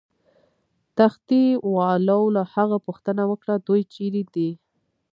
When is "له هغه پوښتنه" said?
2.35-3.23